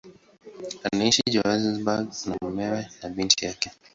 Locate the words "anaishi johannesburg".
0.87-2.07